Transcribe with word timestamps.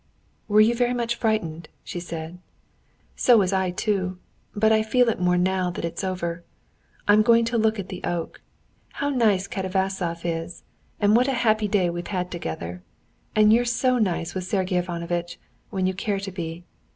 "Were 0.47 0.61
you 0.61 0.73
very 0.73 0.95
much 0.95 1.13
frightened?" 1.17 1.69
she 1.83 1.99
said. 1.99 2.39
"So 3.15 3.37
was 3.37 3.53
I 3.53 3.69
too, 3.69 4.17
but 4.55 4.71
I 4.71 4.81
feel 4.81 5.09
it 5.09 5.19
more 5.19 5.37
now 5.37 5.69
that 5.69 5.85
it's 5.85 6.03
over. 6.03 6.43
I'm 7.07 7.21
going 7.21 7.45
to 7.45 7.57
look 7.59 7.77
at 7.77 7.89
the 7.89 8.03
oak. 8.03 8.41
How 8.93 9.09
nice 9.09 9.45
Katavasov 9.47 10.25
is! 10.25 10.63
And 10.99 11.15
what 11.15 11.27
a 11.27 11.33
happy 11.45 11.67
day 11.67 11.91
we've 11.91 12.07
had 12.07 12.25
altogether. 12.25 12.81
And 13.35 13.53
you're 13.53 13.63
so 13.63 13.99
nice 13.99 14.33
with 14.33 14.45
Sergey 14.45 14.77
Ivanovitch, 14.77 15.39
when 15.69 15.85
you 15.85 15.93
care 15.93 16.19
to 16.19 16.31
be.... 16.31 16.63